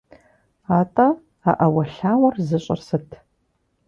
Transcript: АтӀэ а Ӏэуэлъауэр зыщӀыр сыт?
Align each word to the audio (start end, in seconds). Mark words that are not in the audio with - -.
АтӀэ 0.77 1.07
а 1.49 1.51
Ӏэуэлъауэр 1.57 2.35
зыщӀыр 2.47 2.79
сыт? 2.87 3.09